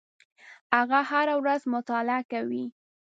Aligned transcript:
هغه 0.75 0.99
هره 1.09 1.35
ورځ 1.41 1.61
مطالعه 1.75 2.23
کوي. 2.31 2.65